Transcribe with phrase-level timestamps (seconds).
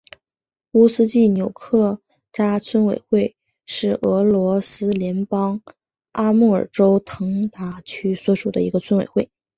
[0.71, 2.01] 乌斯季纽克
[2.31, 3.35] 扎村委员会
[3.67, 5.61] 是俄罗斯联邦
[6.11, 9.29] 阿穆尔州腾达区所属的一个村委员会。